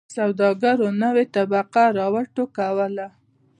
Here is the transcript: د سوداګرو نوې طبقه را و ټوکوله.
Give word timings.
د 0.03 0.03
سوداګرو 0.17 0.87
نوې 1.03 1.25
طبقه 1.35 1.83
را 1.97 2.07
و 2.13 2.15
ټوکوله. 2.35 3.07